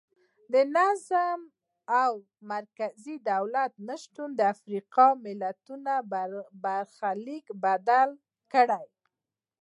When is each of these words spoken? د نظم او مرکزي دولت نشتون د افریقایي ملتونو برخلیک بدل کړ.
د 0.53 0.55
نظم 0.75 1.39
او 2.01 2.11
مرکزي 2.53 3.15
دولت 3.31 3.71
نشتون 3.89 4.29
د 4.35 4.39
افریقایي 4.53 5.19
ملتونو 5.25 5.95
برخلیک 6.63 7.45
بدل 7.63 8.09
کړ. 8.53 8.67